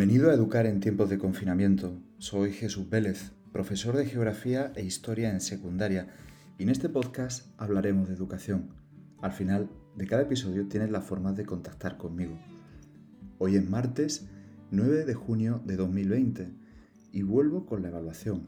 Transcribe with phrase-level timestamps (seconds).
[0.00, 1.92] Bienvenido a Educar en tiempos de confinamiento.
[2.16, 6.08] Soy Jesús Vélez, profesor de Geografía e Historia en secundaria,
[6.56, 8.70] y en este podcast hablaremos de educación.
[9.20, 12.38] Al final de cada episodio tienes la forma de contactar conmigo.
[13.36, 14.26] Hoy es martes
[14.70, 16.48] 9 de junio de 2020
[17.12, 18.46] y vuelvo con la evaluación.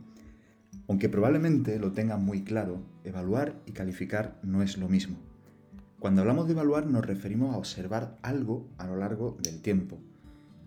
[0.89, 5.19] Aunque probablemente lo tengan muy claro, evaluar y calificar no es lo mismo.
[5.99, 10.01] Cuando hablamos de evaluar nos referimos a observar algo a lo largo del tiempo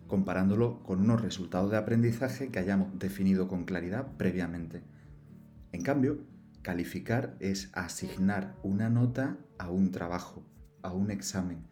[0.07, 4.83] comparándolo con unos resultados de aprendizaje que hayamos definido con claridad previamente.
[5.71, 6.19] En cambio,
[6.61, 10.43] calificar es asignar una nota a un trabajo,
[10.81, 11.65] a un examen,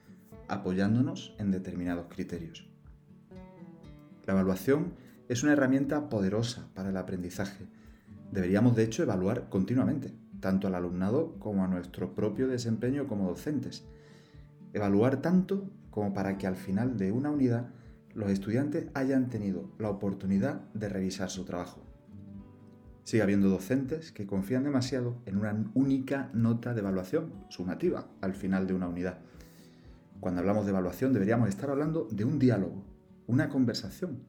[0.47, 2.67] apoyándonos en determinados criterios.
[4.25, 4.93] La evaluación
[5.29, 7.65] es una herramienta poderosa para el aprendizaje.
[8.31, 13.85] Deberíamos de hecho evaluar continuamente, tanto al alumnado como a nuestro propio desempeño como docentes.
[14.73, 17.69] Evaluar tanto como para que al final de una unidad
[18.15, 21.81] los estudiantes hayan tenido la oportunidad de revisar su trabajo.
[23.03, 28.67] Sigue habiendo docentes que confían demasiado en una única nota de evaluación sumativa al final
[28.67, 29.19] de una unidad.
[30.19, 32.85] Cuando hablamos de evaluación deberíamos estar hablando de un diálogo,
[33.27, 34.19] una conversación,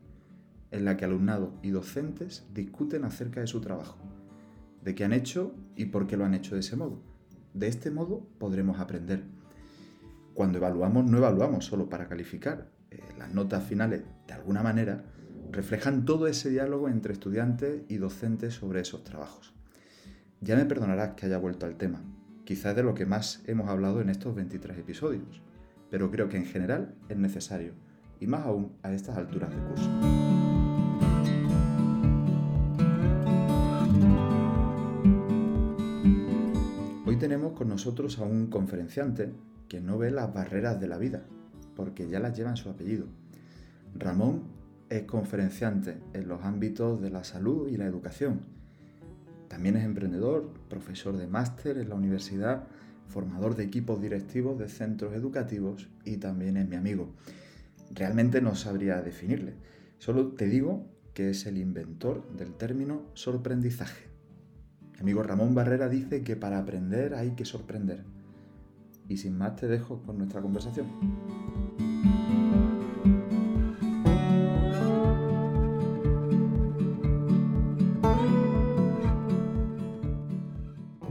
[0.70, 3.96] en la que alumnado y docentes discuten acerca de su trabajo,
[4.82, 7.00] de qué han hecho y por qué lo han hecho de ese modo.
[7.52, 9.22] De este modo podremos aprender.
[10.34, 15.05] Cuando evaluamos no evaluamos solo para calificar, eh, las notas finales, de alguna manera,
[15.50, 19.55] reflejan todo ese diálogo entre estudiantes y docentes sobre esos trabajos.
[20.41, 22.03] Ya me perdonarás que haya vuelto al tema,
[22.45, 25.42] quizás de lo que más hemos hablado en estos 23 episodios,
[25.91, 27.72] pero creo que en general es necesario,
[28.20, 29.91] y más aún a estas alturas de curso.
[37.06, 39.33] Hoy tenemos con nosotros a un conferenciante
[39.69, 41.25] que no ve las barreras de la vida,
[41.77, 43.06] porque ya las lleva en su apellido.
[43.94, 44.43] Ramón
[44.88, 48.41] es conferenciante en los ámbitos de la salud y la educación.
[49.48, 52.65] También es emprendedor, profesor de máster en la universidad,
[53.09, 57.15] formador de equipos directivos de centros educativos y también es mi amigo.
[57.93, 59.54] Realmente no sabría definirle,
[59.98, 64.09] solo te digo que es el inventor del término sorprendizaje.
[64.94, 68.04] Mi amigo Ramón Barrera dice que para aprender hay que sorprender.
[69.09, 70.87] Y sin más te dejo con nuestra conversación.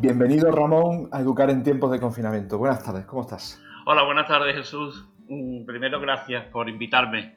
[0.03, 2.58] Bienvenido Ramón a Educar en tiempos de confinamiento.
[2.58, 3.62] Buenas tardes, ¿cómo estás?
[3.86, 5.08] Hola, buenas tardes Jesús.
[5.30, 7.36] Mm, primero gracias por invitarme.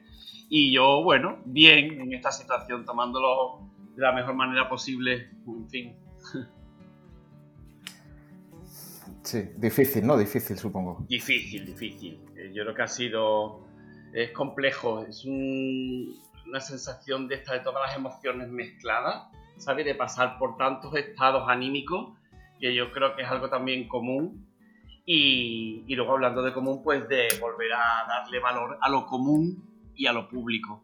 [0.49, 5.95] Y yo, bueno, bien en esta situación, tomándolo de la mejor manera posible, en fin.
[9.27, 10.17] Sí, difícil, ¿no?
[10.17, 11.05] Difícil, supongo.
[11.09, 12.17] Difícil, difícil.
[12.37, 13.67] Eh, yo creo que ha sido...
[14.13, 19.27] Es complejo, es una sensación de, esta, de todas las emociones mezcladas,
[19.57, 19.85] ¿sabes?
[19.85, 22.17] De pasar por tantos estados anímicos
[22.61, 24.47] que yo creo que es algo también común.
[25.05, 29.61] Y, luego hablando de común, pues de volver a darle valor a lo común
[29.93, 30.81] y a lo público.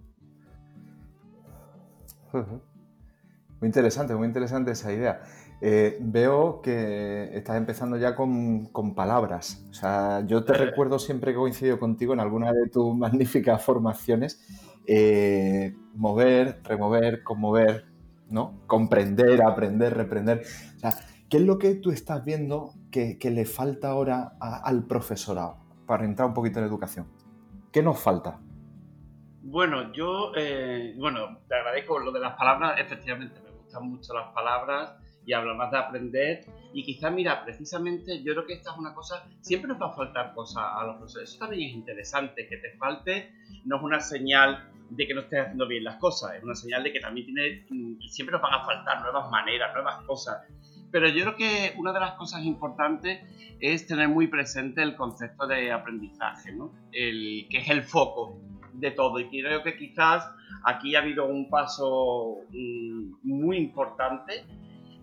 [2.34, 5.22] Muy interesante, muy interesante esa idea.
[5.62, 9.66] Eh, veo que estás empezando ya con, palabras.
[9.70, 14.46] O sea, yo te recuerdo siempre que coincido contigo en alguna de tus magníficas formaciones,
[14.86, 17.86] eh, mover, remover, conmover,
[18.30, 18.62] ¿no?
[18.68, 20.42] Comprender, aprender, reprender.
[20.76, 20.96] O sea,
[21.34, 26.28] ¿Qué es lo que tú estás viendo que, le falta ahora al profesorado para entrar
[26.28, 27.08] un poquito en la educación?
[27.72, 28.40] ¿Qué nos falta?
[29.42, 34.32] Bueno, yo, eh, bueno, te agradezco lo de las palabras, efectivamente, me gustan mucho las
[34.32, 34.94] palabras
[35.26, 36.46] y hablar más de aprender.
[36.74, 39.94] Y quizás, mira, precisamente yo creo que esta es una cosa, siempre nos va a
[39.94, 41.30] faltar cosas a los profesores.
[41.30, 43.32] Eso también es interesante, que te falte
[43.66, 46.84] no es una señal de que no estés haciendo bien las cosas, es una señal
[46.84, 47.66] de que también tiene,
[48.00, 50.44] y siempre nos van a faltar nuevas maneras, nuevas cosas.
[50.92, 53.22] Pero yo creo que una de las cosas importantes
[53.60, 56.72] es tener muy presente el concepto de aprendizaje, ¿no?
[56.92, 58.38] el, que es el foco
[58.74, 59.20] de todo.
[59.20, 60.30] Y creo que quizás
[60.64, 64.46] aquí ha habido un paso mm, muy importante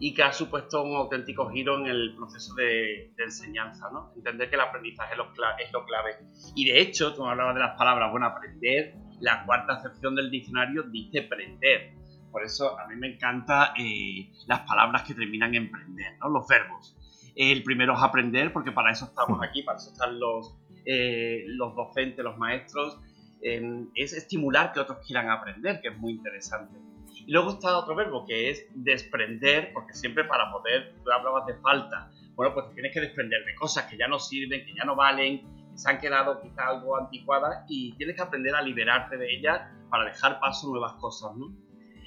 [0.03, 4.13] y que ha supuesto un auténtico giro en el proceso de, enseñanza, ¿no?
[4.17, 6.17] Entender que el aprendizaje es lo, es lo, clave.
[6.57, 10.85] Y de hecho, tú hablabas de las palabras, bueno, aprender, la cuarta acepción del diccionario
[10.85, 11.93] dice aprender.
[12.33, 16.31] Por eso a mí me encantan eh, las palabras que terminan en prender, ¿no?
[16.31, 16.97] los verbos.
[17.37, 20.57] El primero es aprender, porque para eso estamos aquí, para eso están los,
[20.87, 22.99] eh, los docentes, los maestros.
[23.43, 26.90] es estimular que otros quieran aprender, que es muy interesante.
[27.27, 31.55] Y luego está otro verbo que es desprender, porque siempre para poder, tú hablabas de
[31.55, 34.97] falta, bueno, pues tienes que desprender de cosas que ya no sirven, que ya no
[34.97, 35.41] valen,
[35.71, 39.61] que se han quedado quizá algo anticuadas y tienes que aprender a liberarte de ellas
[39.91, 41.53] para dejar paso a nuevas cosas, ¿no?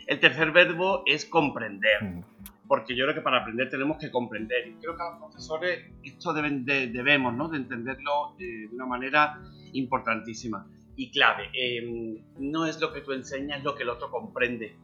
[0.06, 2.24] El tercer verbo es comprender,
[2.68, 4.68] porque yo creo que para aprender tenemos que comprender.
[4.68, 7.48] Y creo que a los profesores esto deben debemos ¿no?
[7.48, 9.39] de entenderlo de una manera
[9.71, 11.50] importantísima y clave.
[11.54, 14.75] Em, no es lo que tú enseñas, es lo que el otro comprende.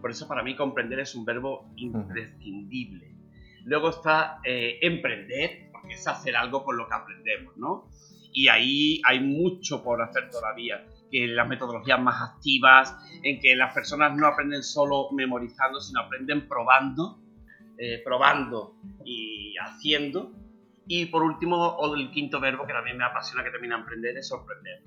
[0.00, 3.14] Por eso para mí comprender es un verbo imprescindible.
[3.64, 7.88] Luego está eh, emprender, porque es hacer algo con lo que aprendemos, ¿no?
[8.32, 13.74] Y ahí hay mucho por hacer todavía que las metodologías más activas, en que las
[13.74, 17.18] personas no aprenden solo memorizando, sino aprenden probando,
[17.76, 20.32] eh, probando y haciendo.
[20.86, 24.82] Y por último, el quinto verbo que también me apasiona, que termina aprender, es sorprender.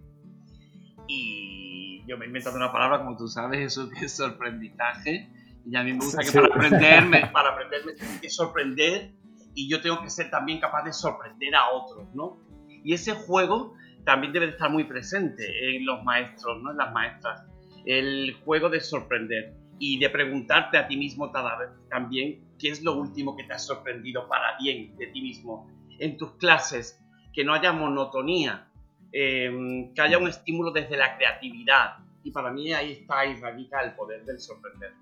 [1.07, 1.72] Y
[2.07, 5.29] yo me he inventado una palabra, como tú sabes, eso que es sorprendizaje.
[5.65, 9.11] Y a mí me gusta que para aprenderme, para aprenderme tengo que sorprender
[9.55, 12.37] y yo tengo que ser también capaz de sorprender a otros, ¿no?
[12.67, 16.71] Y ese juego también debe estar muy presente en los maestros, ¿no?
[16.71, 17.45] en las maestras.
[17.85, 22.83] El juego de sorprender y de preguntarte a ti mismo cada vez también qué es
[22.83, 26.99] lo último que te ha sorprendido para bien de ti mismo en tus clases,
[27.33, 28.67] que no haya monotonía,
[29.13, 31.97] em, que haya un estímulo desde la creatividad.
[32.23, 34.93] Y para mí ahí está y radica el poder del sorprender.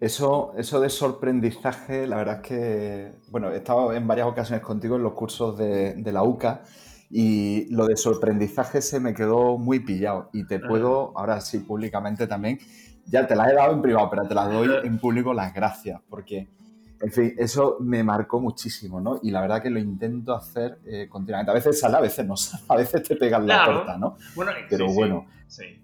[0.00, 4.96] Eso, eso de sorprendizaje, la verdad es que, bueno, he estado en varias ocasiones contigo
[4.96, 6.62] en los cursos de, la UCA
[7.10, 12.26] y lo de sorprendizaje se me quedó muy pillado y te puedo, ahora sí, públicamente
[12.26, 12.58] también,
[13.06, 16.00] ya te la he dado en privado, pero te la doy en público las gracias,
[16.10, 16.48] porque,
[17.04, 19.20] en fin, eso me marcó muchísimo, ¿no?
[19.22, 21.50] Y la verdad que lo intento hacer eh, continuamente.
[21.50, 24.16] A veces sale, a veces no sale, a veces te pegan la puerta, ¿no?
[24.34, 25.26] Bueno, pero bueno.
[25.46, 25.82] sí.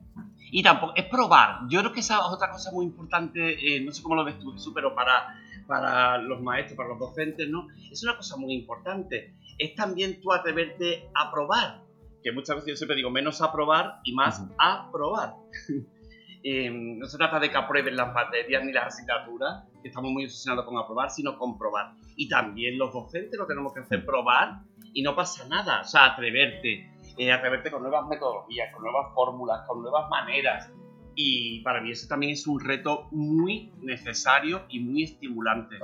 [0.51, 1.69] Y tampoco, es probar.
[1.69, 4.39] Yo creo que esa es otra cosa muy importante, eh, no sé cómo lo ves
[4.39, 5.37] tú, pero para,
[5.67, 7.69] para los maestros, para los docentes, ¿no?
[7.93, 9.35] Es una cosa muy importante.
[9.59, 11.83] Es también tú atreverte a probar.
[12.25, 15.35] Que muchas veces yo siempre digo menos a probar y más a probar.
[16.43, 20.25] Em, no se trata de que aprueben las materias ni las asignaturas, que estamos muy
[20.25, 21.95] obsesionados con aprobar, sino con probar.
[22.17, 24.63] Y también los docentes lo tenemos que hacer probar
[24.93, 25.81] y no pasa nada.
[25.81, 26.91] O sea, atreverte
[27.21, 30.73] eh, atreverte con nuevas metodologías, con nuevas fórmulas, con nuevas maneras.
[31.15, 35.77] Y para mí eso también es un reto muy necesario y muy estimulante.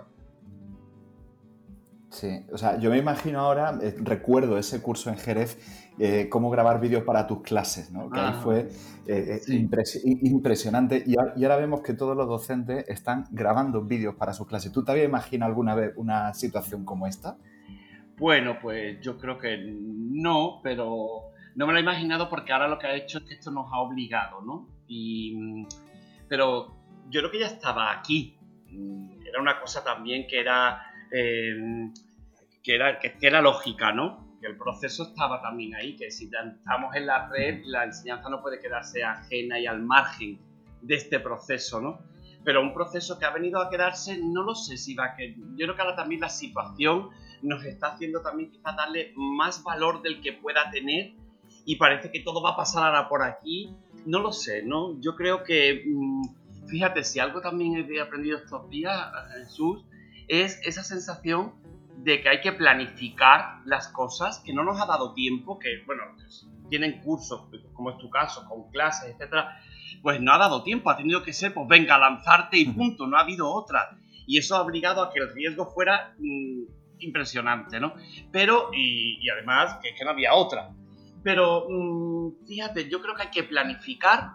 [2.10, 5.58] Sí, o sea, yo me imagino ahora, eh, recuerdo ese curso en Jerez,
[5.98, 8.10] eh, cómo grabar vídeos para tus clases, ¿no?
[8.10, 8.68] Que ahí ah, fue
[10.22, 11.02] impresionante.
[11.06, 14.72] Y ahora, vemos que todos los docentes están grabando vídeos para sus clases.
[14.72, 17.38] ¿Tú te habías imaginado alguna vez una situación como esta?
[18.18, 22.78] Bueno, pues yo creo que no, pero no me lo he imaginado porque ahora lo
[22.78, 24.68] que ha hecho es que esto nos ha obligado, ¿no?
[24.86, 25.66] Y,
[26.28, 26.76] pero
[27.08, 28.38] yo creo que ya estaba aquí.
[28.68, 30.80] Era una cosa también que era,
[31.10, 31.92] em,
[32.62, 34.36] que era, que, era lógica, ¿no?
[34.40, 38.42] Que el proceso estaba también ahí, que si estamos en la red, la enseñanza no
[38.42, 40.38] puede quedarse ajena y al margen
[40.82, 42.00] de este proceso, ¿no?
[42.44, 45.34] Pero un proceso que ha venido a quedarse, no lo sé si va a que.
[45.34, 47.10] Yo creo que ahora también la situación
[47.42, 51.12] nos está haciendo también quizá darle más valor del que pueda tener
[51.64, 53.74] y parece que todo va a pasar ahora por aquí.
[54.06, 55.00] No lo sé, ¿no?
[55.00, 58.96] Yo creo que, mm, fíjate, si algo también he aprendido estos días,
[59.38, 59.84] Jesús,
[60.28, 61.54] es esa sensación
[61.98, 66.02] de que hay que planificar las cosas, que no nos ha dado tiempo, que, bueno,
[66.68, 69.60] tienen cursos, como es tu caso, con clases, etcétera,
[70.02, 73.16] pues no ha dado tiempo, ha tenido que ser, pues venga, lanzarte y punto, no
[73.16, 73.98] ha habido otra.
[74.26, 76.64] Y eso ha obligado a que el riesgo fuera mm,
[76.98, 77.94] impresionante, ¿no?
[78.32, 80.74] Pero, y, además, que, que, no había otra.
[81.22, 84.34] Pero, mm, fíjate, yo creo que hay que planificar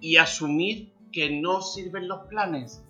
[0.00, 2.84] y asumir que no sirven los planes,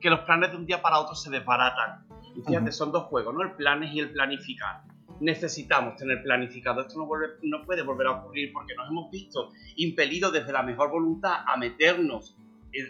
[0.00, 2.06] que los planes de un día para otro se desbaratan.
[2.34, 3.42] Y fíjate, son dos juegos, ¿no?
[3.42, 4.82] El planes y el planificar.
[5.20, 6.80] Necesitamos tener planificado.
[6.80, 10.62] Esto no, vuelve, no puede volver a ocurrir porque nos hemos visto impelidos desde la
[10.62, 12.36] mejor voluntad a meternos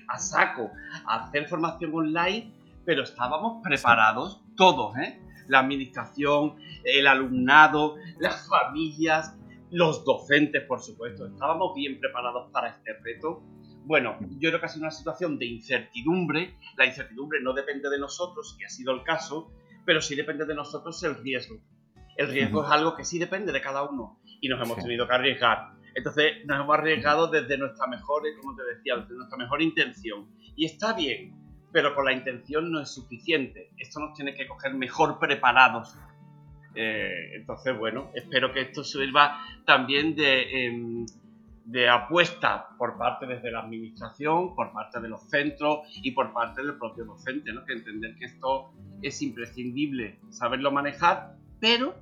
[0.08, 0.70] a saco,
[1.06, 2.52] a hacer formación online,
[2.84, 5.20] pero estábamos preparados todos, ¿eh?
[5.48, 9.36] la administración, el alumnado, las familias,
[9.70, 11.26] los docentes, por supuesto.
[11.26, 13.42] ¿Estábamos bien preparados para este reto?
[13.90, 16.54] Bueno, yo creo que ha sido una situación de incertidumbre.
[16.76, 19.50] La incertidumbre no depende de nosotros, que ha sido el caso,
[19.84, 21.56] pero sí depende de nosotros el riesgo.
[22.16, 25.14] El riesgo es algo que sí depende de cada uno y nos hemos tenido que
[25.14, 25.72] arriesgar.
[25.92, 30.28] Entonces nos hemos arriesgado desde nuestra mejor, como te decía, desde nuestra mejor intención.
[30.54, 31.34] Y está bien,
[31.72, 33.72] pero con la intención no es suficiente.
[33.76, 35.98] Esto nos tiene que coger mejor preparados.
[36.76, 41.06] Eh, entonces, bueno, espero que esto sirva también de, em,
[41.70, 46.62] de apuesta por parte desde la administración, por parte de los centros y por parte
[46.62, 47.64] del propio docente, ¿no?
[47.64, 51.94] que entender que esto es imprescindible saberlo manejar, pero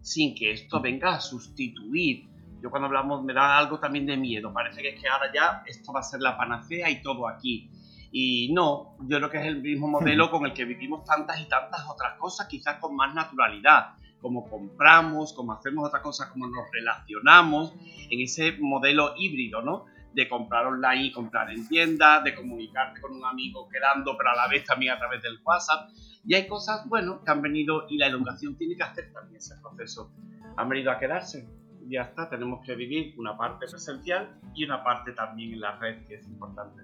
[0.00, 2.30] sin que esto venga a sustituir
[2.62, 4.52] Yo cuando hablamos me da algo también de miedo.
[4.54, 7.70] Parece que es que ahora ya esto va a ser la panacea y todo aquí.
[8.12, 11.44] Y no, yo creo que es el mismo modelo con el que vivimos tantas y
[11.46, 13.94] tantas otras cosas, quizás con más naturalidad.
[14.20, 17.74] Como compramos, como hacemos otras cosas, como nos relacionamos
[18.10, 19.86] en ese modelo híbrido, ¿no?
[20.14, 24.36] De comprar online y comprar en tiendas, de comunicarte con un amigo quedando, pero a
[24.36, 25.90] la vez también a través del WhatsApp.
[26.24, 29.54] Y hay cosas, bueno, que han venido y la educación tiene que hacer también ese
[29.62, 30.12] proceso.
[30.56, 31.48] Han venido a quedarse
[31.90, 36.06] ya está, tenemos que vivir una parte presencial y una parte también en la red,
[36.06, 36.82] que es importante.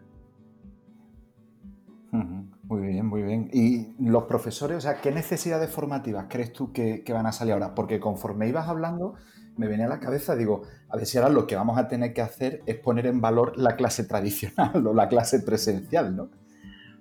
[2.68, 3.49] Muy bien, muy bien.
[3.52, 7.76] ¿Y los profesores, o sea, qué necesidades formativas crees tú que, van a salir ahora?
[7.76, 9.14] Porque conforme ibas hablando,
[9.56, 12.12] me venía a la cabeza, digo, a ver si ahora lo que vamos a tener
[12.12, 16.30] que hacer es poner en valor la clase tradicional o la clase presencial, ¿no?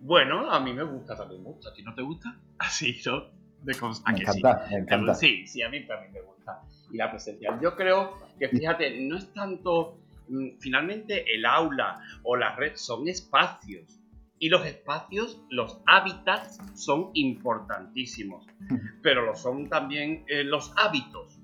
[0.01, 1.69] Bueno, a mí me gusta también mucho.
[1.69, 2.39] ¿A ti no te gusta?
[2.59, 3.21] Así, ¿no?
[3.63, 5.15] De me encanta, me encanta.
[5.15, 6.61] Sí, sí, a mí también me gusta.
[6.91, 7.59] Y la presencial.
[7.59, 9.97] Yo creo que, fíjate, no es tanto.
[10.27, 14.04] Mm, finalmente, el aula o la red son espacios
[14.39, 18.45] y los espacios, los hábitats son importantísimos,
[19.01, 21.39] pero lo son también eh, los hábitos.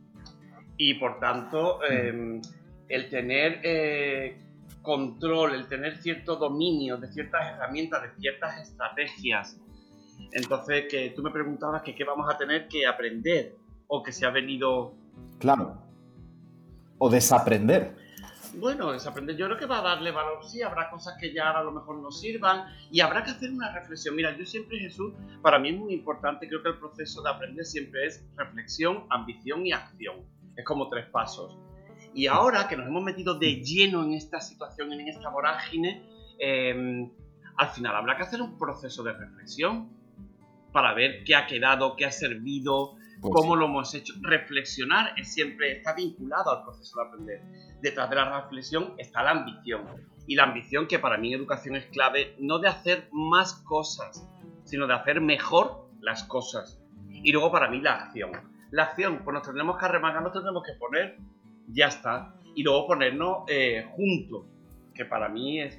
[0.77, 2.41] Y por tanto, em,
[2.89, 4.37] el tener eh,
[4.81, 9.59] control, el tener cierto dominio de ciertas herramientas, de ciertas estrategias.
[10.31, 13.55] Entonces, que tú me preguntabas que qué vamos a tener que aprender
[13.87, 14.95] o que se ha venido...
[15.39, 15.77] Claro.
[16.97, 17.95] O desaprender.
[18.55, 21.63] Bueno, desaprender yo creo que va a darle valor, sí, habrá cosas que ya a
[21.63, 24.15] lo mejor no sirvan y habrá que hacer una reflexión.
[24.15, 27.65] Mira, yo siempre, Jesús, para mí es muy importante, creo que el proceso de aprender
[27.65, 30.17] siempre es reflexión, ambición y acción.
[30.57, 31.57] Es como tres pasos.
[32.13, 36.03] Y ahora que nos hemos metido de lleno en esta situación, en esta vorágine,
[36.37, 37.09] em,
[37.55, 39.89] al final habrá que hacer un proceso de reflexión
[40.73, 44.13] para ver qué ha quedado, qué ha servido, pues cómo lo hemos hecho.
[44.21, 47.41] Reflexionar es siempre está vinculado al proceso de aprender.
[47.81, 49.85] Detrás de la reflexión está la ambición.
[50.27, 54.27] Y la ambición que para mí en educación es clave, no de hacer más cosas,
[54.63, 56.81] sino de hacer mejor las cosas.
[57.09, 58.31] Y luego para mí la acción.
[58.71, 61.17] La acción, pues nos tendremos que arremagar, nos tendremos que poner,
[61.67, 62.33] ya está.
[62.55, 64.45] Y luego ponernos eh, juntos,
[64.95, 65.77] que para mí es,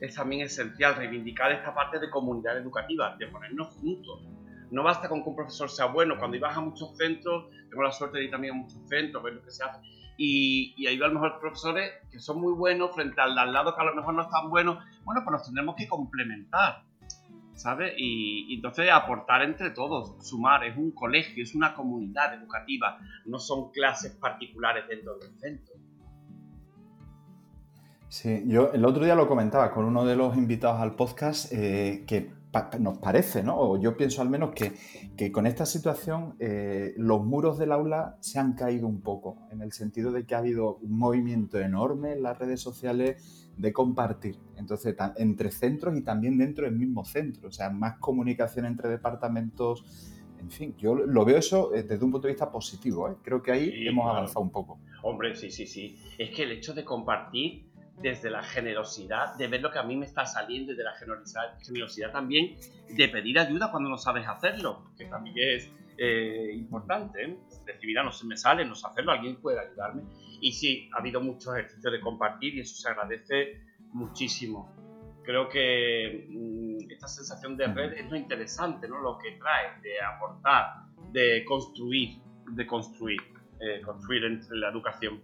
[0.00, 4.22] es también esencial reivindicar esta parte de comunidad educativa, de ponernos juntos
[4.70, 6.16] no basta con que un profesor sea bueno.
[6.18, 9.34] Cuando ibas a muchos centros, tengo la suerte de ir también a muchos centros, ver
[9.34, 9.80] lo que se hace.
[10.16, 13.52] Y, y ahí a lo mejor profesores que son muy buenos frente al de al
[13.52, 14.78] lado que a lo mejor no están buenos.
[15.04, 16.84] Bueno, pues nos tendremos que complementar,
[17.54, 17.94] ¿sabes?
[17.96, 20.64] Y, y, entonces aportar entre todos, sumar.
[20.64, 25.74] Es un colegio, es una comunidad educativa, no son clases particulares dentro del centro.
[28.10, 32.04] Sí, yo el otro día lo comentaba con uno de los invitados al podcast eh,
[32.08, 32.39] que
[32.80, 33.58] nos parece, ¿no?
[33.58, 38.38] O yo pienso al menos que, con esta situación eh, los muros del aula se
[38.38, 42.22] han caído un poco, en el sentido de que ha habido un movimiento enorme en
[42.22, 47.52] las redes sociales de compartir, entonces, entre centros y también dentro del mismo centro, o
[47.52, 49.84] sea, más comunicación entre departamentos,
[50.40, 53.16] en fin, yo lo veo eso eh, desde un punto de vista positivo, ¿eh?
[53.22, 54.80] creo que ahí hemos avanzado un poco.
[55.02, 57.69] Hombre, sí, sí, sí, es que el hecho de compartir
[58.00, 60.92] desde la generosidad, de ver lo que a mí me está saliendo y de la
[60.94, 62.56] generosidad, también
[62.88, 67.22] de pedir ayuda cuando no sabes hacerlo, que también es eh, importante.
[67.22, 67.38] ¿eh?
[67.66, 70.02] Decir, mira, no se me sale, no sé hacerlo, alguien puede ayudarme.
[70.40, 73.60] Y sí, ha habido muchos ejercicios de compartir y eso se agradece
[73.92, 74.74] muchísimo.
[75.22, 79.00] Creo que mm, esta sensación de red es lo interesante, ¿no?
[79.00, 82.18] Lo que trae, de aportar, de construir,
[82.50, 83.20] de construir,
[83.60, 85.22] eh, construir entre la educación.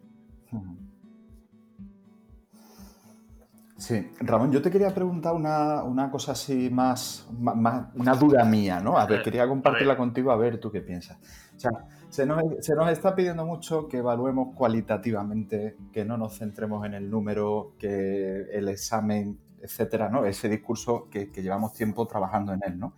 [3.79, 8.97] Sí, Ramón, yo te quería preguntar una, cosa así más, más, una duda mía, ¿no?
[8.97, 11.19] A ver, quería compartirla contigo a ver tú qué piensas.
[11.55, 11.71] O sea,
[12.09, 16.95] se nos, se nos, está pidiendo mucho que evaluemos cualitativamente, que no nos centremos en
[16.95, 20.25] el número, que el examen, etcétera, ¿no?
[20.25, 22.95] Ese discurso que, llevamos tiempo trabajando en él, ¿no?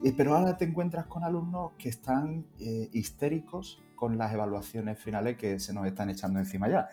[0.00, 5.36] Y, pero ahora te encuentras con alumnos que están eh, histéricos con las evaluaciones finales
[5.36, 6.88] que se nos están echando encima ya.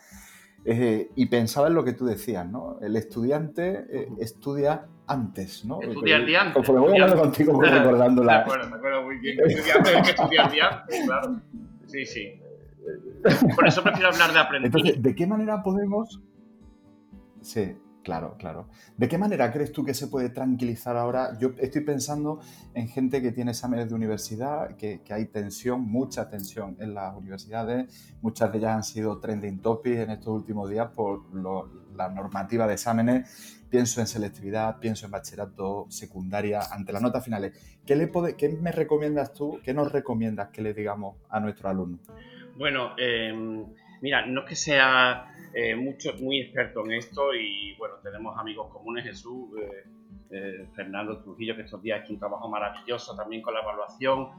[0.65, 2.77] Eh, y pensaba en lo que tú decías, ¿no?
[2.81, 5.81] El estudiante eh, estudia antes, ¿no?
[5.81, 6.55] Estudia el día antes.
[6.55, 8.33] Conforme voy hablando contigo, voy recordando la...
[8.33, 9.37] De acuerdo, me acuerdo muy bien.
[9.45, 11.41] Estudiante que estudia el día antes, claro.
[11.85, 12.41] Sí, sí.
[13.55, 14.67] Por eso prefiero hablar de aprender.
[14.67, 16.21] Entonces, ¿de qué manera podemos...?
[17.41, 17.75] Sí.
[18.03, 18.69] Claro, claro.
[18.97, 21.37] ¿De qué manera crees tú que se puede tranquilizar ahora?
[21.37, 22.39] Yo estoy pensando
[22.73, 28.17] en gente que tiene exámenes de universidad, que, hay tensión, mucha tensión en las universidades.
[28.21, 31.23] Muchas de ellas han sido trending topics en estos últimos días por
[31.95, 33.59] la normativa de exámenes.
[33.69, 37.79] Pienso en selectividad, pienso en bachillerato, secundaria, ante las notas finales.
[37.85, 41.99] ¿Qué, le ¿Qué me recomiendas tú, qué nos recomiendas que le digamos a nuestros alumnos?
[42.55, 43.33] Bueno, eh
[44.01, 48.71] Mira, no es que sea eh, mucho, muy experto en esto y bueno, tenemos amigos
[48.71, 49.83] comunes, Jesús, eh,
[50.31, 54.29] eh, Fernando Trujillo, que estos días ha hecho un trabajo maravilloso también con la evaluación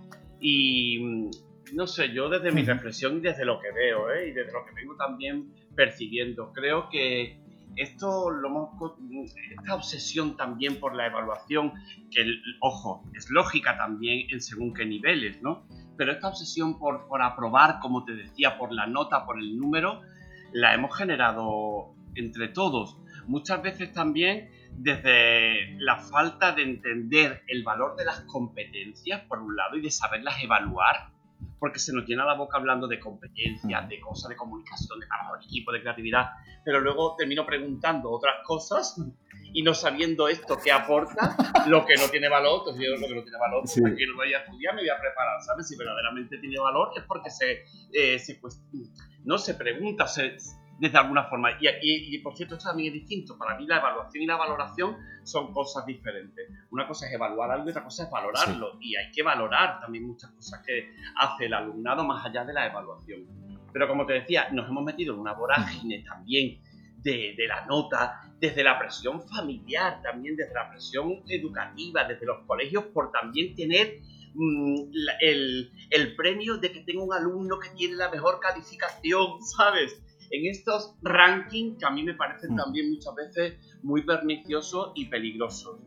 [0.41, 1.31] y mm,
[1.75, 4.73] no sé, yo desde mi reflexión y desde lo que veo y desde lo que
[4.75, 7.39] vengo también percibiendo, creo que
[7.77, 11.73] esto lo hemos, esta obsesión también por la evaluación,
[12.11, 12.25] que
[12.61, 15.67] ojo, es lógica también en según qué niveles, ¿no?
[16.01, 20.01] Pero esta obsesión por, por aprobar, como te decía, por la nota, por el número,
[20.51, 22.97] la hemos generado entre todos.
[23.27, 29.55] Muchas veces también desde la falta de entender el valor de las competencias, por un
[29.55, 31.11] lado, y de saberlas evaluar,
[31.59, 35.37] porque se nos llena la boca hablando de competencias, de cosas de comunicación, de trabajo
[35.37, 36.31] de equipo, de creatividad,
[36.65, 38.99] pero luego termino preguntando otras cosas
[39.53, 43.15] y no sabiendo esto que aporta, lo que no tiene valor, entonces yo lo que
[43.15, 45.69] no tiene valor, pues aquí lo voy a estudiar, me voy a preparar, ¿sabes?
[45.69, 48.63] Si verdaderamente tiene valor es porque se, eh, se pues,
[49.25, 50.37] no se pregunta, se,
[50.81, 51.51] desde alguna forma.
[51.61, 53.37] Y, por cierto, esto también es distinto.
[53.37, 56.49] Para mí la evaluación y la valoración son cosas diferentes.
[56.71, 58.79] Una cosa es evaluar algo y otra cosa es valorarlo.
[58.81, 62.67] Y hay que valorar también muchas cosas que hace el alumnado más allá de la
[62.67, 63.27] evaluación.
[63.73, 66.63] Pero como te decía, nos hemos metido en una vorágine también
[66.97, 72.85] de, la nota, desde la presión familiar, también desde la presión educativa, desde los colegios,
[72.87, 73.99] por también tener
[74.35, 80.01] mm, el, el, premio de que tengo un alumno que tiene la mejor calificación, ¿sabes?
[80.31, 82.57] en estos rankings que a mí me parecen mm.
[82.57, 85.81] también muchas veces muy perniciosos y peligrosos.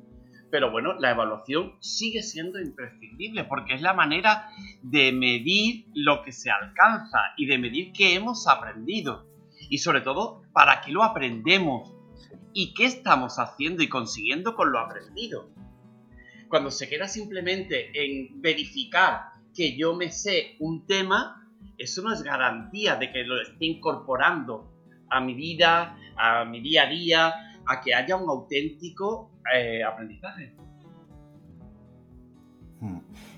[0.51, 4.49] Pero bueno, la evaluación sigue siendo imprescindible porque es la manera
[4.83, 9.25] de medir lo que se alcanza y de medir qué hemos aprendido.
[9.69, 11.92] Y sobre todo, para qué lo aprendemos
[12.53, 15.49] y qué estamos haciendo y consiguiendo con lo aprendido.
[16.49, 22.21] Cuando se queda simplemente en verificar que yo me sé un tema, eso no es
[22.23, 24.71] garantía de que lo esté incorporando
[25.09, 27.33] a mi vida, a mi día a día,
[27.65, 30.55] a que haya un auténtico eh, aprendizaje.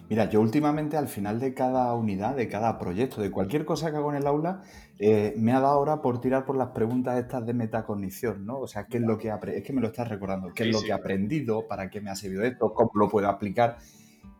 [0.07, 3.97] Mira, yo últimamente al final de cada unidad, de cada proyecto, de cualquier cosa que
[3.97, 4.61] hago en el aula,
[4.99, 8.59] eh, me ha dado ahora por tirar por las preguntas estas de metacognición, ¿no?
[8.59, 10.53] O sea, ¿qué es lo que es que me lo estás recordando?
[10.53, 11.67] ¿Qué es lo que he aprendido?
[11.67, 12.71] ¿Para qué me ha servido esto?
[12.73, 13.77] ¿Cómo lo puedo aplicar?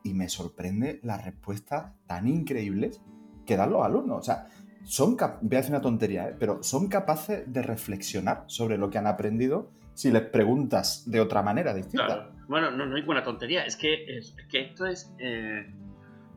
[0.04, 3.02] Y me sorprende las respuestas tan increíbles
[3.46, 4.20] que dan los alumnos.
[4.20, 4.46] O sea,
[4.84, 6.36] son, voy a decir una tontería, ¿eh?
[6.38, 11.42] pero son capaces de reflexionar sobre lo que han aprendido si les preguntas de otra
[11.42, 12.35] manera distinta.
[12.48, 15.66] Bueno, no, hay buena tontería, es que, es, que esto es eh,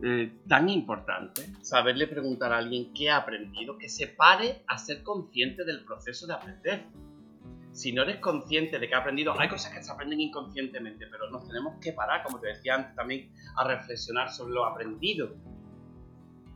[0.03, 5.03] eh, tan importante, saberle preguntar a alguien qué ha aprendido, que se pare a ser
[5.03, 6.85] consciente del proceso de aprender.
[7.73, 11.31] Si no eres consciente de que ha aprendido, hay cosas que se aprenden inconscientemente, pero
[11.31, 15.37] nos tenemos que parar, como te decía antes también, a reflexionar sobre lo aprendido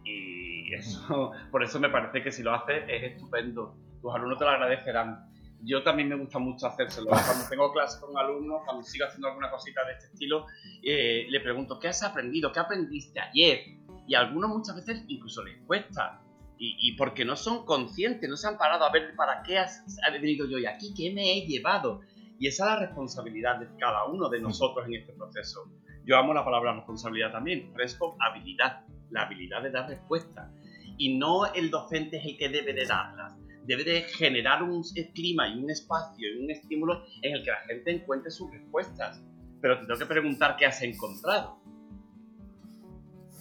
[0.04, 3.76] y eso, por eso me parece que si lo haces es estupendo.
[4.00, 5.31] Tus alumnos te lo agradecerán.
[5.64, 7.06] Yo también me gusta mucho hacérselo.
[7.10, 10.46] Cuando tengo clases con alumnos, cuando sigo haciendo alguna cosita de este estilo,
[10.82, 12.52] eh, le pregunto, ¿qué has aprendido?
[12.52, 13.60] ¿Qué aprendiste ayer?
[14.06, 16.20] Y a algunos muchas veces incluso les cuesta.
[16.64, 20.46] Y, porque no son conscientes, no se han parado a ver para qué has, venido
[20.46, 22.02] yo y aquí, qué me he llevado.
[22.38, 25.64] Y esa es la responsabilidad de cada uno de nosotros en este proceso.
[26.04, 30.50] Yo amo la palabra responsabilidad también, responsabilidad la habilidad de dar respuesta.
[30.98, 33.41] Y no el docente es el que debe de darlas.
[33.66, 34.82] Debe de generar un
[35.14, 39.22] clima y un espacio y un estímulo en el que la gente encuentre sus respuestas.
[39.60, 41.60] Pero te tengo que preguntar qué has encontrado.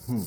[0.06, 0.22] Hmm.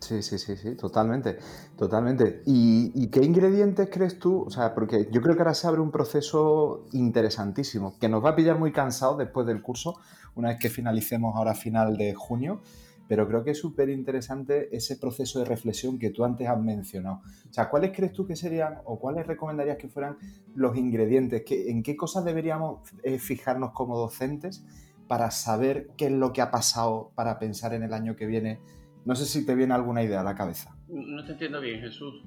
[0.00, 1.38] Sí, sí, sí, sí, totalmente,
[1.76, 2.42] totalmente.
[2.46, 4.44] ¿Y, qué ingredientes crees tú?
[4.46, 8.30] O sea, porque yo creo que ahora se abre un proceso interesantísimo, que nos va
[8.30, 10.00] a pillar muy cansados después del curso,
[10.34, 12.62] una vez que finalicemos ahora final de junio,
[13.10, 17.22] pero creo que es súper interesante ese proceso de reflexión que tú antes has mencionado.
[17.50, 20.16] O sea, ¿cuáles crees tú que serían o cuáles recomendarías que fueran
[20.54, 21.42] los ingredientes?
[21.50, 24.64] ¿En qué cosas deberíamos eh, fijarnos como docentes
[25.08, 28.60] para saber qué es lo que ha pasado para pensar en el año que viene?
[29.04, 30.76] No sé si te viene alguna idea a la cabeza.
[30.86, 32.22] No te entiendo bien, Jesús.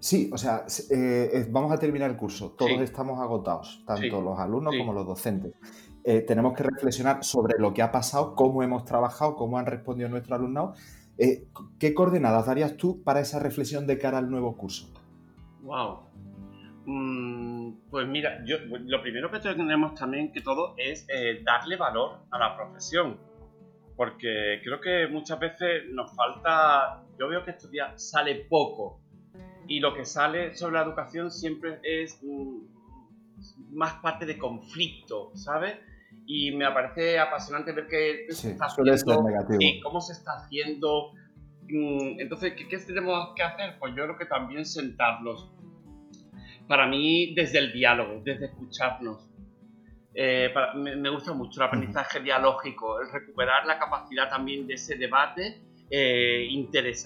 [0.00, 2.50] Sí, o sea, eh, vamos a terminar el curso.
[2.58, 5.54] Todos estamos agotados, tanto los alumnos como los docentes.
[6.06, 10.10] Eh, tenemos que reflexionar sobre lo que ha pasado, cómo hemos trabajado, cómo han respondido
[10.10, 10.78] nuestros alumnos.
[11.16, 11.46] Eh,
[11.78, 14.92] ¿Qué coordenadas darías tú para esa reflexión de cara al nuevo curso?
[15.62, 16.00] Wow.
[16.84, 22.18] Mm, pues mira, yo, lo primero que tenemos también que todo es eh, darle valor
[22.30, 23.18] a la profesión.
[23.96, 27.02] Porque creo que muchas veces nos falta.
[27.18, 29.00] Yo veo que estos días sale poco.
[29.68, 32.74] Y lo que sale sobre la educación siempre es mm,
[33.72, 35.78] más parte de conflicto, ¿sabes?
[36.26, 39.22] Y me parece apasionante ver que se está haciendo,
[39.82, 41.12] cómo se está haciendo
[41.68, 43.78] mm, entonces, ¿qué, ¿qué, tenemos que hacer?
[43.78, 45.50] Pues yo creo que también sentarnos.
[46.66, 49.30] Para mí, desde el diálogo, desde escucharnos.
[50.14, 55.60] Eh, me, gusta mucho el aprendizaje dialógico, el recuperar la capacidad también de ese debate
[55.90, 56.48] eh,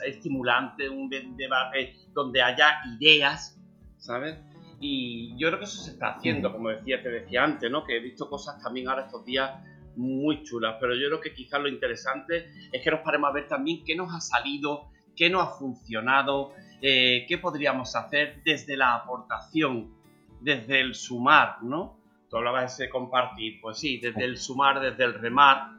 [0.06, 3.58] estimulante, un debate donde haya ideas,
[3.96, 4.36] ¿sabes?
[4.80, 7.84] Y yo creo que eso se está haciendo, como decía, te decía antes, ¿no?
[7.84, 9.50] Que he visto cosas también ahora estos días
[9.96, 13.48] muy chulas, pero yo creo que quizás lo interesante es que nos paremos a ver
[13.48, 18.94] también qué nos ha salido, qué nos ha funcionado, eh, qué podríamos hacer desde la
[18.94, 19.92] aportación,
[20.40, 21.98] desde el sumar, ¿no?
[22.30, 25.78] Tú hablabas de ese compartir, pues sí, desde el sumar, desde el remar,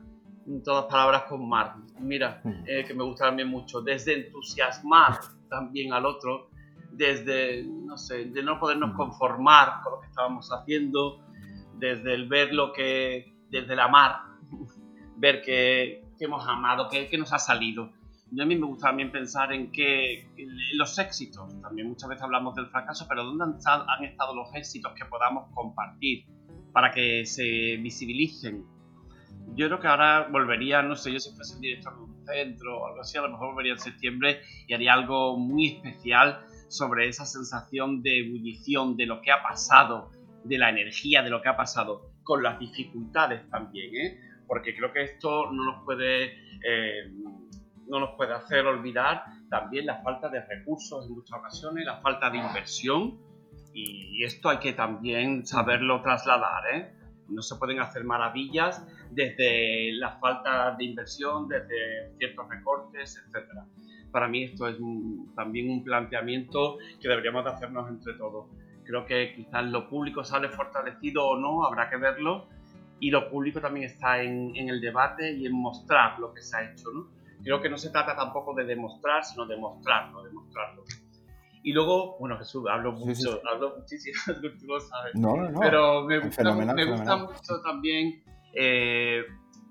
[0.64, 1.76] todas palabras con mar.
[2.00, 6.49] Mira, eh, que me gusta también mucho, desde entusiasmar también al otro,
[7.00, 11.26] desde, no sé, de no podernos conformar con lo que estábamos haciendo,
[11.76, 14.18] desde el ver lo que, desde el amar,
[15.16, 17.94] ver que, hemos amado, que, que, nos ha salido.
[18.30, 20.30] Y a mí me gusta también pensar en que
[20.74, 24.92] los éxitos, también muchas veces hablamos del fracaso, pero ¿dónde han, han estado los éxitos
[24.94, 26.26] que podamos compartir
[26.74, 28.66] para que se visibilicen?
[29.56, 32.82] Yo creo que ahora volvería, no sé, yo si fuese el director de un centro
[32.82, 37.08] o algo así, a lo mejor volvería en septiembre y haría algo muy especial sobre
[37.08, 40.12] esa sensación de ebullición, de lo que ha pasado,
[40.44, 44.20] de la energía, de lo que ha pasado, con las dificultades también, ¿eh?
[44.48, 46.26] porque creo que esto no nos puede,
[46.64, 47.12] eh,
[47.88, 52.30] no nos puede hacer olvidar también la falta de recursos en muchas ocasiones, la falta
[52.30, 53.20] de inversión,
[53.74, 56.64] y esto hay que también saberlo trasladar.
[56.74, 56.94] ¿eh?
[57.30, 63.66] No se pueden hacer maravillas desde la falta de inversión, desde ciertos recortes, etcétera
[64.12, 64.78] para mí esto es
[65.36, 68.48] también un planteamiento que deberíamos de hacernos entre todos.
[68.84, 72.48] Creo que quizás lo público sale fortalecido o no, habrá que verlo,
[73.00, 76.72] y lo público también está en, el debate y en mostrar lo que se ha
[76.72, 76.90] hecho.
[76.94, 77.08] ¿no?
[77.44, 80.84] Creo que no se trata tampoco de demostrar, sino de mostrarlo, demostrarlo.
[81.62, 84.16] Y luego, bueno, Jesús, hablo mucho, hablo muchísimo,
[84.60, 85.16] tú lo sabes.
[85.16, 85.60] No, no, no.
[85.60, 89.24] Pero me gusta, me gusta mucho también, eh,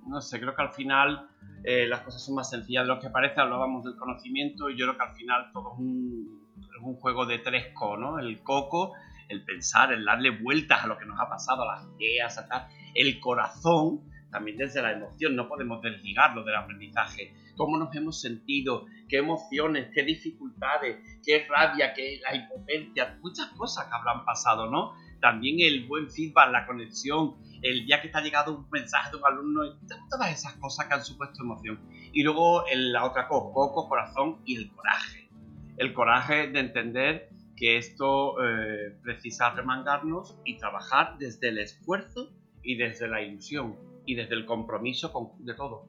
[0.09, 1.29] no sé, creo que al final
[1.65, 4.87] eh, las cosas son más sencillas de lo que parece, hablábamos del conocimiento y yo
[4.87, 6.49] creo que al final todo es un,
[6.83, 8.19] un juego de tres co, ¿no?
[8.19, 8.95] El coco,
[9.29, 12.69] el pensar, el darle vueltas a lo que nos ha pasado, a las ideas, a
[12.95, 17.35] el corazón, también desde la emoción, no podemos desligarlo del aprendizaje.
[17.57, 23.87] Cómo nos hemos sentido, qué emociones, qué dificultades, qué rabia, qué la impotencia, muchas cosas
[23.87, 24.93] que habrán pasado, ¿no?
[25.21, 29.17] También el buen feedback, la conexión, el día que te ha llegado un mensaje de
[29.17, 29.63] un alumno,
[30.11, 31.81] todas esas cosas que han supuesto emoción.
[32.13, 35.29] Y luego la otra cosa, coco, corazón y el coraje.
[35.77, 42.77] El coraje de entender que esto eh, precisa remangarnos y trabajar desde el esfuerzo y
[42.77, 43.77] desde la ilusión
[44.07, 45.89] y desde el compromiso con, de todo.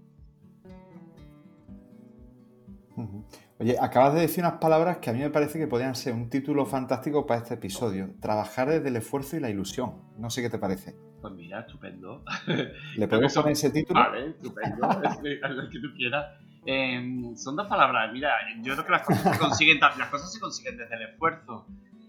[3.59, 6.29] Oye, acabas de decir unas palabras que a mí me parece que podrían ser un
[6.29, 8.11] título fantástico para este episodio.
[8.21, 9.95] Trabajar desde el esfuerzo y la ilusión.
[10.17, 10.95] No sé qué te parece.
[11.21, 12.23] Pues mira, estupendo.
[12.95, 13.99] ¿Le podemos poner ese título?
[13.99, 14.87] Vale, estupendo.
[15.49, 16.25] lo que tú quieras.
[16.65, 18.11] Em, son dos palabras.
[18.13, 18.31] Mira,
[18.61, 21.67] yo creo que las cosas se consiguen, las cosas se consiguen desde el esfuerzo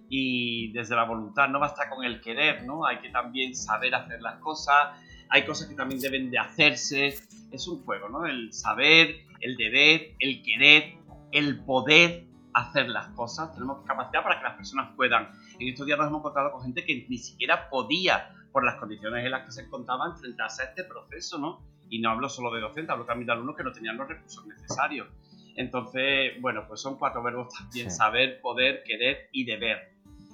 [0.08, 1.48] y desde la voluntad.
[1.48, 2.86] No basta con el querer, ¿no?
[2.86, 4.90] Hay que también saber hacer las cosas.
[5.28, 7.14] Hay cosas que también deben de hacerse.
[7.52, 8.26] Es un juego, ¿no?
[8.26, 10.94] El saber, el deber, el querer,
[11.32, 13.52] el poder hacer las cosas.
[13.54, 15.30] Tenemos capacidad para que las personas puedan.
[15.58, 19.24] En estos días nos hemos encontrado con gente que ni siquiera podía por las condiciones
[19.24, 21.60] en las que se encontraban enfrentarse a este proceso, ¿no?
[21.88, 24.46] Y no hablo solo de docentes, hablo también de alumnos que no tenían los recursos
[24.46, 25.08] necesarios.
[25.56, 29.92] Entonces, bueno, pues son cuatro verbos también, saber, poder, querer y deber.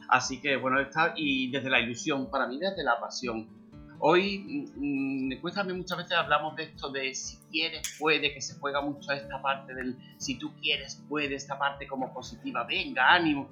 [0.09, 3.49] Así que, bueno, está, y desde la ilusión, para mí desde la pasión.
[3.99, 8.41] Hoy me cuesta a mí muchas veces hablamos de esto de si quieres, puede, que
[8.41, 12.65] se juega mucho a esta parte del si tú quieres, puede, esta parte como positiva,
[12.65, 13.49] venga, ánimo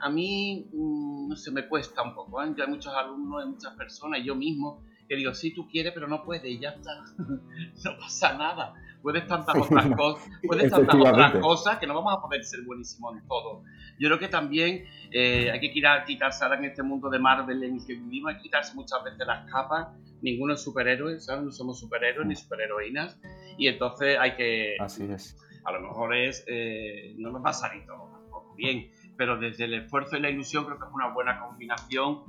[0.00, 2.42] a mí, mm, no sé, me cuesta un poco.
[2.42, 2.52] ¿eh?
[2.56, 6.06] Yo hay muchos alumnos, hay muchas personas, yo mismo, que digo, sí, tú quieres, pero
[6.06, 7.04] no puedes, y ya está.
[7.18, 8.74] no pasa nada.
[9.02, 13.16] Puedes tantas otras cosas, puedes tantas otras cosas que no vamos a poder ser buenísimos
[13.16, 13.62] en todo.
[13.98, 17.76] Yo creo que también eh, hay que quitarse ahora en este mundo de Marvel en
[17.76, 19.88] el que vivimos, hay que quitarse muchas veces las capas.
[20.20, 21.44] Ninguno es superhéroe, ¿sabes?
[21.44, 23.18] No somos superhéroes ni superheroínas.
[23.56, 24.76] Y entonces hay que.
[24.80, 25.36] Así es.
[25.64, 26.44] A lo mejor es.
[26.48, 30.30] Eh, no nos va a salir todo tampoco bien pero desde el esfuerzo y la
[30.30, 32.22] ilusión creo que es una buena combinación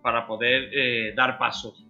[0.00, 1.84] para poder eh, dar pasos,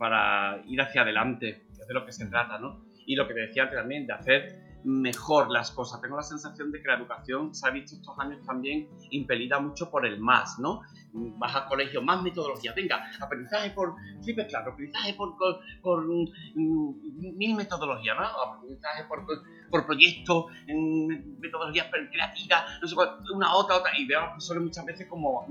[0.00, 2.86] para ir hacia adelante, que es de lo que se trata, ¿no?
[3.04, 6.00] Y lo que te decía antes también, de hacer mejor las cosas.
[6.00, 9.90] Tengo la sensación de que la educación se ha visto estos años también impelida mucho
[9.90, 10.80] por el más, ¿no?
[11.12, 12.72] vas al colegio, más metodología.
[12.74, 15.36] Venga, aprendizaje por flipe claro, aprendizaje por,
[15.82, 18.24] por, mm, mil metodologías, ¿no?
[18.24, 19.26] Aprendizaje por,
[19.70, 23.92] por proyectos, metodologías creativas, no sé cuál, una otra, otra.
[23.98, 25.46] Y veo a los profesores muchas veces como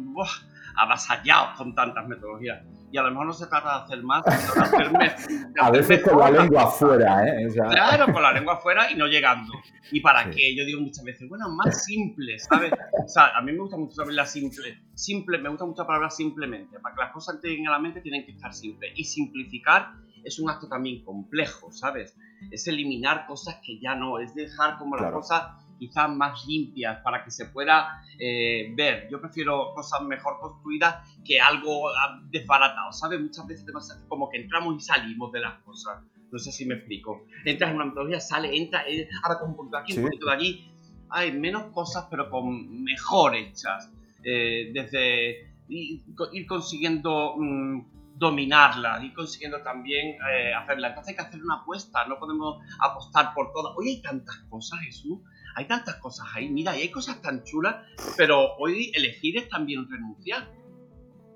[0.75, 4.99] avasallados con tantas metodologías y a lo mejor no se trata de hacer más, sino
[4.99, 5.11] de
[5.61, 7.47] a veces con la lengua afuera, ¿eh?
[7.53, 9.53] Claro, con la lengua afuera y no llegando.
[9.91, 10.55] ¿Y para qué?
[10.55, 12.71] Yo digo muchas veces, bueno, más simple, ¿sabes?
[13.03, 14.81] O sea, a mí me gusta mucho saber la simple.
[14.93, 16.79] Simple, me gusta mucho la palabra simplemente.
[16.79, 18.91] Para que las cosas lleguen a la mente tienen que estar simples.
[18.95, 22.15] Y simplificar es un acto también complejo, ¿sabes?
[22.51, 25.43] Es eliminar cosas que ya no, es dejar como las cosas
[25.79, 29.07] quizás más limpias para que se pueda eh, ver.
[29.09, 33.19] Yo prefiero cosas mejor construidas que algo ah, desbaratado, ¿sabes?
[33.19, 33.65] Muchas veces
[34.07, 36.03] como que entramos y salimos de las cosas.
[36.31, 37.25] No sé si me explico.
[37.45, 40.25] Entras en una metodología, sale, entra, eh, ahora con un poquito de aquí, un poquito
[40.27, 40.71] de allí.
[41.09, 43.91] Hay menos cosas, pero con mejor hechas.
[44.23, 46.03] Eh, desde ir,
[46.45, 50.17] consiguiendo mm, dominarla, ir consiguiendo también
[50.55, 50.89] hacerla.
[50.89, 53.73] Entonces hay que hacer una apuesta, no podemos apostar por todas.
[53.77, 55.19] Hoy hay tantas cosas, Jesús,
[55.59, 57.75] hay tantas cosas ahí, mira, y hay cosas tan chulas,
[58.15, 60.49] pero hoy elegir es también renunciar.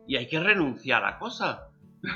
[0.08, 1.60] Y hay que renunciar a cosas.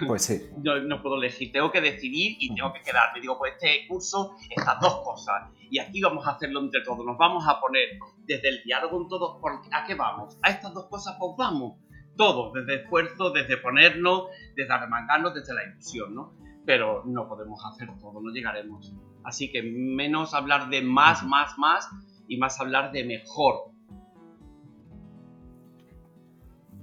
[0.07, 0.41] Pues sí.
[0.63, 3.19] No, no puedo elegir, tengo que decidir y tengo que quedarme.
[3.19, 5.51] Digo, pues este curso, estas dos cosas.
[5.69, 7.05] Y aquí vamos a hacerlo entre todos.
[7.05, 9.41] Nos vamos a poner desde el diálogo en todos.
[9.73, 10.39] ¿A qué vamos?
[10.43, 11.77] A estas dos cosas, pues vamos.
[12.15, 16.36] Todos, desde esfuerzo, desde ponernos, desde arremangarnos, desde la ilusión, ¿no?
[16.67, 18.93] Pero no podemos hacer todo, no llegaremos.
[19.23, 21.89] Así que menos hablar de más, más, más
[22.27, 23.71] y más hablar de mejor.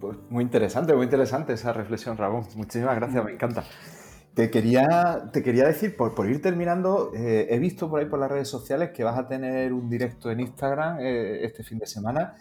[0.00, 2.44] Pues muy interesante, muy interesante esa reflexión, Ramón.
[2.56, 3.64] Muchísimas gracias, me encanta.
[4.34, 8.18] Te quería, te quería decir, por, por ir terminando, eh, he visto por ahí por
[8.18, 11.86] las redes sociales que vas a tener un directo en Instagram eh, este fin de
[11.86, 12.34] semana.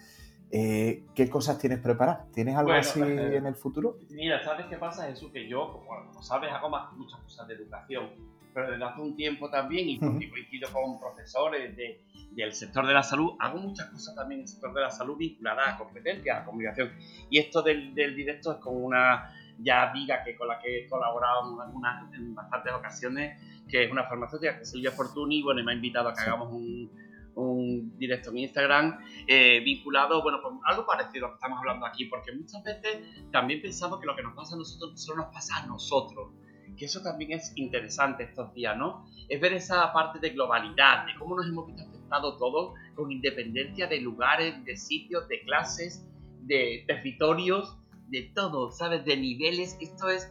[0.56, 2.30] Eh, ¿Qué cosas tienes preparadas?
[2.30, 3.98] ¿Tienes algo así en el futuro?
[4.10, 5.32] Mira, ¿sabes qué pasa, Jesús?
[5.32, 8.10] Que yo, como, sabes, hago más, muchas cosas de educación
[8.54, 13.02] pero desde hace un tiempo también, y coincido con profesores de, del sector de la
[13.02, 16.44] salud, hago muchas cosas también en el sector de la salud vinculadas a competencias, a
[16.44, 16.92] comunicación.
[17.28, 20.88] Y esto del, del directo es con una ya diga que con la que he
[20.88, 25.60] colaborado en, algunas, en bastantes ocasiones, que es una farmacéutica, que es Silvia Fortuny, bueno,
[25.60, 26.90] y me ha invitado a que hagamos un,
[27.36, 31.86] un directo en Instagram eh, vinculado, bueno, pues algo parecido a lo que estamos hablando
[31.86, 32.98] aquí, porque muchas veces
[33.30, 36.32] también pensamos que lo que nos pasa a nosotros solo nos pasa a nosotros
[36.76, 39.06] que eso también es interesante estos días, ¿no?
[39.28, 43.86] Es ver esa parte de globalidad, de cómo nos hemos visto afectados todos con independencia
[43.86, 46.06] de lugares, de sitios, de clases,
[46.42, 47.76] de territorios,
[48.08, 49.04] de todo, ¿sabes?
[49.04, 49.76] De niveles.
[49.80, 50.30] Esto es...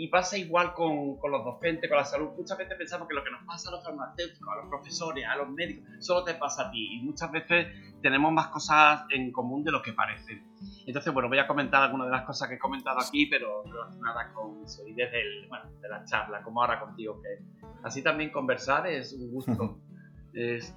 [0.00, 2.30] y pasa igual con, con, los docentes, con la salud.
[2.34, 5.36] Muchas veces pensamos que lo que nos pasa a los farmacéuticos, a los profesores, a
[5.36, 6.96] los médicos, solo te pasa a ti.
[6.96, 7.66] Y muchas veces
[8.00, 10.42] tenemos más cosas en común de lo que parecen.
[10.86, 14.32] Entonces, bueno, voy a comentar algunas de las cosas que he comentado aquí, pero relacionadas
[14.32, 18.30] con eso y desde el, bueno, de la charla, como ahora contigo, que así también
[18.30, 19.80] conversar es un gusto.
[20.32, 20.74] es,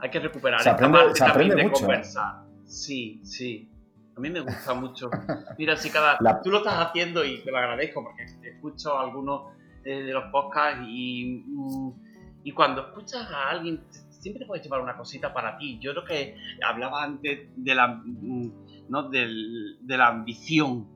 [0.00, 1.86] hay que recuperar se aprende, esta parte también de mucho, ¿eh?
[1.86, 2.42] conversar.
[2.64, 3.70] Sí, sí.
[4.18, 5.10] A mí me gusta mucho.
[5.58, 6.18] Mira, si cada.
[6.42, 9.52] Tú lo estás haciendo y te lo agradezco porque escucho algunos
[9.84, 11.90] de los podcasts y, mm,
[12.42, 15.78] y cuando escuchas a alguien siempre te puedes llevar una cosita para ti.
[15.80, 19.08] Yo creo que hablaba antes de la, mm, ¿no?
[19.08, 20.88] Del, de la ambición.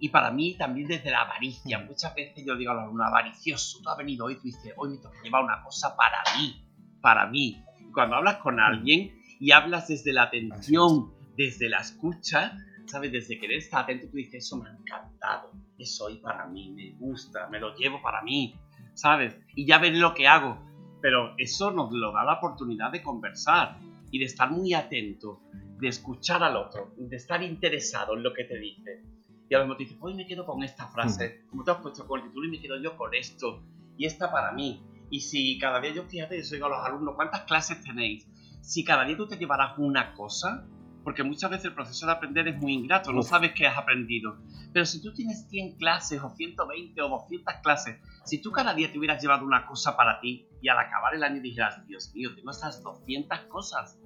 [0.00, 1.78] Y para mí también desde la avaricia.
[1.78, 4.98] Muchas veces yo digo a un avaricioso, tú has venido hoy, tú dices, hoy me
[4.98, 6.66] toca llevar una cosa para mí,
[7.00, 7.62] para mí.
[7.94, 13.12] cuando hablas con alguien y hablas desde la atención, desde la escucha, ¿sabes?
[13.12, 16.92] Desde querer estar atento, tú dices, eso me ha encantado, eso hoy para mí, me
[16.98, 18.54] gusta, me lo llevo para mí,
[18.94, 19.36] ¿sabes?
[19.54, 23.78] Y ya veré lo que hago pero eso nos lo da la oportunidad de conversar
[24.10, 25.42] y de estar muy atento,
[25.78, 29.02] de escuchar al otro, de estar interesado en lo que te dice.
[29.46, 31.76] Y a lo mejor te dices, hoy me quedo con esta frase, como te has
[31.82, 33.62] puesto con el título y me quedo yo con esto,
[33.98, 34.82] y esta para mí.
[35.10, 38.26] Y si cada día yo, fíjate, yo digo a los alumnos, ¿cuántas clases tenéis?
[38.62, 40.66] Si cada día tú te llevarás una cosa,
[41.04, 44.38] porque muchas veces el proceso de aprender es muy ingrato, no sabes qué has aprendido.
[44.72, 48.90] Pero si tú tienes 100 clases o 120 o 200 clases, si tú cada día
[48.90, 52.34] te hubieras llevado una cosa para ti y al acabar el año dijeras, Dios mío,
[52.34, 54.00] tengo estas 200 cosas,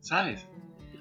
[0.00, 0.46] ¿sabes?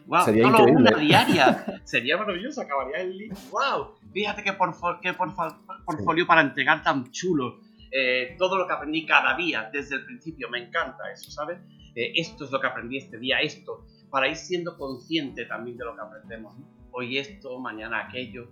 [0.08, 1.82] Wow, Sería solo una diaria.
[1.84, 3.38] Sería maravilloso, acabaría el libro.
[3.52, 3.96] ¡Wow!
[4.12, 7.60] Fíjate qué, portfolio para entregar tan chulo.
[7.92, 11.60] Eh, todo lo que aprendí cada día desde el principio, me encanta eso, ¿sabes?
[11.96, 15.86] Eh, esto es lo que aprendí este día, esto, para ir siendo consciente también de
[15.86, 16.56] lo que aprendemos.
[16.92, 18.52] Hoy esto, mañana aquello,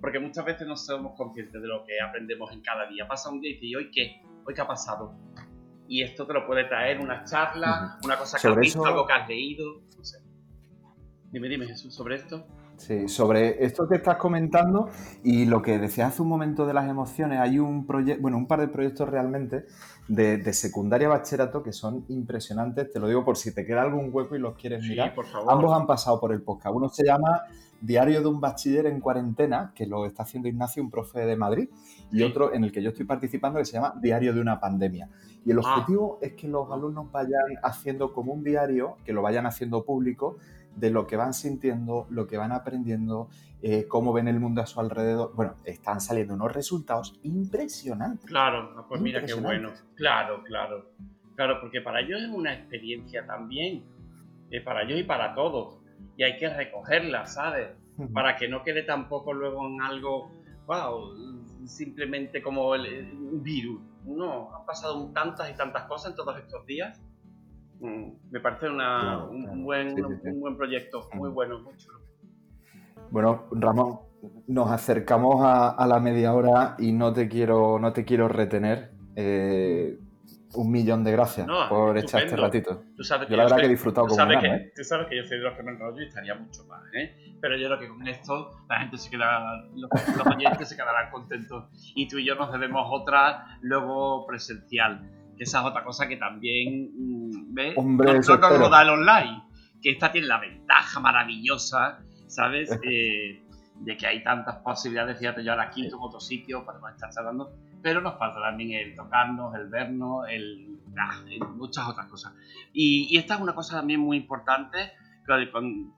[0.00, 3.06] porque muchas veces no somos conscientes de lo que aprendemos en cada día.
[3.06, 4.22] Pasa un día y dices, ¿y hoy qué?
[4.46, 5.14] ¿Hoy qué ha pasado?
[5.86, 9.12] Y esto te lo puede traer una charla, una cosa que has visto, algo que
[9.12, 10.22] has leído, no sé.
[11.30, 12.46] Dime, dime, Jesús, sobre esto.
[12.80, 14.88] Sí, sobre esto que estás comentando
[15.22, 18.46] y lo que decías hace un momento de las emociones, hay un proyecto, bueno, un
[18.46, 19.66] par de proyectos realmente
[20.08, 22.90] de, secundaria bachillerato que son impresionantes.
[22.90, 25.14] Te lo digo por si te queda algún hueco y los quieres mirar.
[25.14, 25.52] Por favor.
[25.52, 26.74] Ambos han pasado por el podcast.
[26.74, 27.42] Uno se llama
[27.82, 31.68] Diario de un bachiller en cuarentena, que lo está haciendo Ignacio, un profe de Madrid,
[32.10, 35.10] y otro en el que yo estoy participando que se llama Diario de una pandemia.
[35.44, 35.60] Y el ah.
[35.60, 40.38] objetivo es que los alumnos vayan haciendo como un diario, que lo vayan haciendo público
[40.80, 43.28] de lo que van sintiendo, lo que van aprendiendo,
[43.62, 45.32] eh, cómo ven el mundo a su alrededor.
[45.34, 48.24] Bueno, están saliendo unos resultados impresionantes.
[48.24, 49.70] Claro, pues mira qué bueno.
[49.94, 50.90] Claro, claro.
[51.36, 53.84] Claro, porque para ellos es una experiencia también.
[54.50, 55.78] Eh, para ellos y para todos.
[56.16, 57.68] Y hay que recogerla, ¿sabes?
[58.14, 60.32] Para que no quede tampoco luego en algo,
[60.66, 61.14] wow,
[61.66, 63.82] simplemente como el, un virus.
[64.06, 66.98] No, han pasado tantas y tantas cosas en todos estos días
[67.80, 71.98] me parece un, buen, un buen proyecto, muy bueno, muy chulo.
[73.10, 74.00] Bueno, Ramón,
[74.46, 78.92] nos acercamos a, la media hora y no te quiero, no te quiero retener.
[79.16, 79.98] Eh,
[80.54, 82.82] un millón de gracias por echar este ratito.
[82.96, 85.56] yo la verdad que he disfrutado sabes, que, tú sabes que yo soy de los
[85.56, 87.36] que me enrollo y estaría mucho más, ¿eh?
[87.40, 91.10] Pero yo creo que con esto la gente se queda, los, los oyentes se quedarán
[91.12, 91.66] contentos.
[91.94, 95.08] Y tú y yo nos debemos otra luego presencial
[95.40, 97.74] esa es otra cosa que también, mm, ¿ves?
[97.76, 99.42] Hombre, no, no da el online.
[99.82, 102.70] Que esta tiene la ventaja maravillosa, ¿sabes?
[102.84, 103.42] Eh,
[103.80, 107.50] de que hay tantas posibilidades, fíjate, yo ahora aquí en otro sitio, podemos estar charlando,
[107.82, 111.18] pero nos falta también el tocarnos, el vernos, el, ah,
[111.56, 112.34] muchas otras cosas.
[112.74, 114.92] Y, esta es una cosa también muy importante,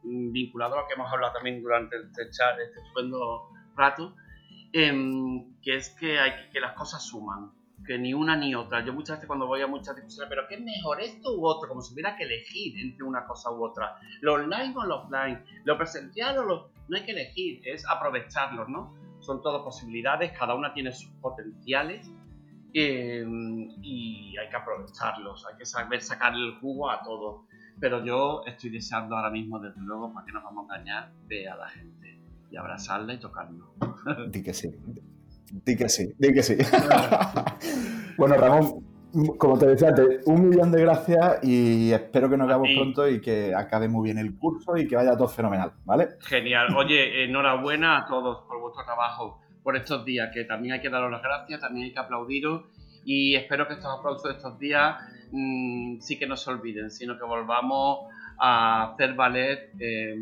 [0.04, 4.14] vinculado a lo que hemos hablado también durante este chat, este estupendo rato,
[4.72, 7.50] em, que es que, hay, que las cosas suman
[7.86, 8.84] que ni una ni otra.
[8.84, 11.68] Yo muchas veces cuando voy a muchas discusiones, pero ¿qué es mejor esto u otro?
[11.68, 13.96] Como si hubiera que elegir entre una cosa u otra.
[14.20, 16.70] Lo online o lo offline, lo presencial o lo...
[16.88, 18.94] No hay que elegir, es aprovecharlos, ¿no?
[19.20, 22.10] Son todas posibilidades, cada una tiene sus potenciales
[22.74, 23.24] eh,
[23.82, 27.46] y hay que aprovecharlos, hay que saber sacar el jugo a todo.
[27.80, 31.48] Pero yo estoy deseando ahora mismo, desde luego, para que nos vamos a engañar, ver
[31.48, 33.68] a la gente y abrazarla y tocarnos.
[34.30, 34.68] Di que sí.
[35.52, 36.56] Di que sí, di que sí.
[38.16, 38.84] bueno, Ramón,
[39.36, 43.20] como te decía antes, un millón de gracias y espero que nos veamos pronto y
[43.20, 46.08] que acabe muy bien el curso y que vaya todo fenomenal, ¿vale?
[46.20, 46.74] Genial.
[46.74, 51.10] Oye, enhorabuena a todos por vuestro trabajo, por estos días, que también hay que daros
[51.10, 52.62] las gracias, también hay que aplaudiros
[53.04, 54.96] y espero que estos aplausos de estos días
[55.32, 60.16] mm, sí que no se olviden, sino que volvamos a hacer valer eh,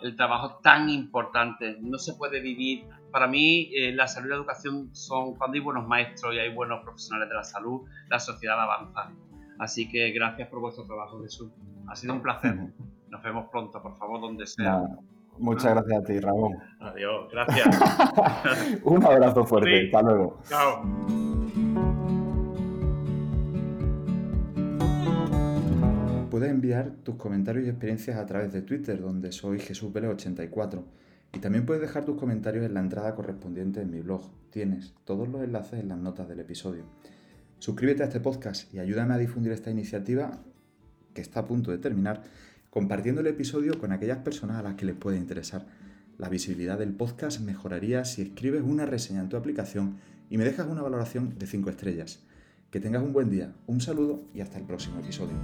[0.00, 1.76] el trabajo tan importante.
[1.80, 5.60] No se puede vivir para mí eh, la salud y la educación son cuando hay
[5.60, 9.10] buenos maestros y hay buenos profesionales de la salud, la sociedad avanza.
[9.58, 11.50] Así que gracias por vuestro trabajo, Jesús.
[11.88, 12.54] Ha sido un placer.
[13.08, 14.82] Nos vemos pronto, por favor, donde sea.
[15.38, 16.52] muchas gracias a ti, Ramón.
[16.80, 18.80] Adiós, gracias.
[18.84, 19.86] un abrazo fuerte.
[19.86, 20.38] Hasta luego.
[20.48, 20.82] Chao.
[26.30, 30.84] Puedes enviar tus comentarios y experiencias a través de Twitter, donde soy Jesús 84
[31.32, 34.30] y también puedes dejar tus comentarios en la entrada correspondiente en mi blog.
[34.50, 36.84] Tienes todos los enlaces en las notas del episodio.
[37.58, 40.38] Suscríbete a este podcast y ayúdame a difundir esta iniciativa
[41.12, 42.22] que está a punto de terminar,
[42.70, 45.66] compartiendo el episodio con aquellas personas a las que les puede interesar.
[46.16, 49.96] La visibilidad del podcast mejoraría si escribes una reseña en tu aplicación
[50.30, 52.20] y me dejas una valoración de 5 estrellas.
[52.70, 55.36] Que tengas un buen día, un saludo y hasta el próximo episodio.